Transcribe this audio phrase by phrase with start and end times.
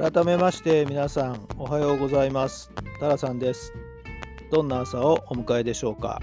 [0.00, 2.70] 改めまして皆さんおはようございます。
[3.00, 3.74] タラさんです。
[4.48, 6.20] どんな朝をお迎えでしょうか。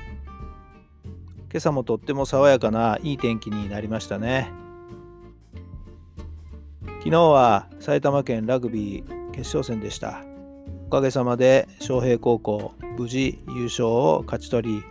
[1.52, 4.50] 今朝もとっても爽やかないい天気になりましたね。
[7.00, 10.24] 昨日は埼玉県ラグビー決勝戦でした。
[10.88, 14.84] おかげさまで昌平高校無事優勝を勝ち取り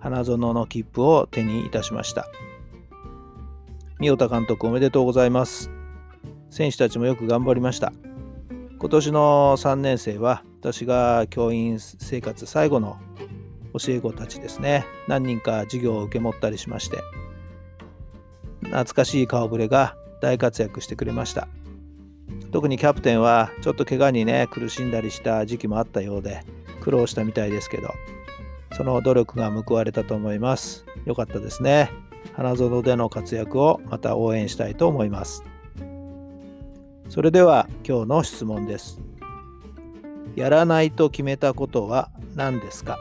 [0.00, 2.26] 花園の切符を手にいたしました。
[4.00, 5.70] 三代田監督おめでとうございます。
[6.50, 7.92] 選手たちもよく頑張りました。
[8.82, 12.98] 今年の3年生は私が教員生活最後の
[13.78, 14.84] 教え子たちですね。
[15.06, 16.98] 何人か授業を受け持ったりしまして
[18.62, 21.46] 懐かしい顔ぶれが大活躍してくれました。
[22.50, 26.42] 特にキャプテンはちょっと怪我にね苦しんだりした時期もあったようで
[26.80, 27.94] 苦労したみたいですけど
[28.72, 30.84] その努力が報われたと思います。
[31.04, 31.92] よかったですね。
[32.32, 35.44] 花園での活躍をまた応援したいと思います。
[37.12, 38.98] それでは今日の質問です。
[40.34, 42.96] やらないと決めたことは何ですか？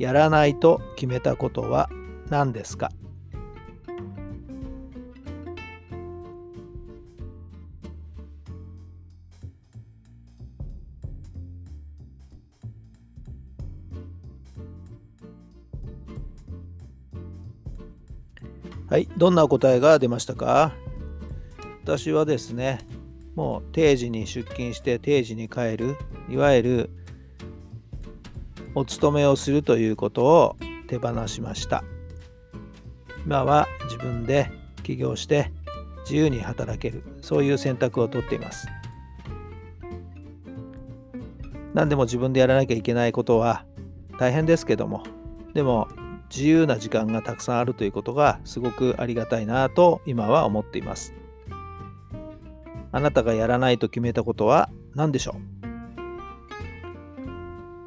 [0.00, 1.88] やらないと決めたことは
[2.28, 2.90] 何ですか？
[18.88, 20.72] はい、どんな答えが出ましたか？
[21.82, 22.78] 私はですね、
[23.34, 25.96] もう定時に出勤して定時に帰る、
[26.28, 26.90] いわゆる
[28.74, 31.82] お勤めをするということを手放しました。
[33.24, 34.50] 今は自分で
[34.82, 35.52] 起業して
[36.02, 38.68] 自由に働ける、そういう選択をとっています。
[41.74, 43.64] 何でも自分でやらなきゃいけないことは
[44.18, 45.02] 大変ですけども、
[45.54, 45.88] でも
[46.30, 51.14] 自由な時間がたくさんあるということがすごくありがたいなと今は思っています。
[52.92, 55.36] あなたがやらないと決めたことは何でしょう？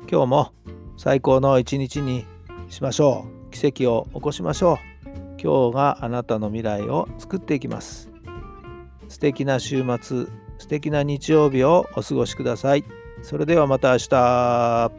[0.09, 0.53] 今日も
[0.97, 2.25] 最高の一日に
[2.69, 3.51] しましょう。
[3.51, 4.77] 奇跡を起こしましょう。
[5.41, 8.09] 今日があなたの未来を作っていきます。
[9.09, 10.27] 素敵な週末、
[10.57, 12.85] 素敵な日曜日をお過ごしください。
[13.21, 14.91] それではまた明日。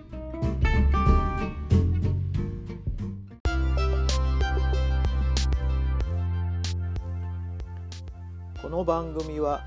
[8.60, 9.66] この番組は